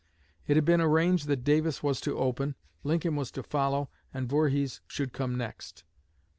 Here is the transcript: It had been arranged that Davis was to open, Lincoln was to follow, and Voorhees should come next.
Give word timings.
It 0.47 0.57
had 0.57 0.65
been 0.65 0.81
arranged 0.81 1.27
that 1.27 1.43
Davis 1.43 1.83
was 1.83 2.01
to 2.01 2.17
open, 2.17 2.55
Lincoln 2.83 3.15
was 3.15 3.29
to 3.33 3.43
follow, 3.43 3.91
and 4.11 4.27
Voorhees 4.27 4.81
should 4.87 5.13
come 5.13 5.37
next. 5.37 5.83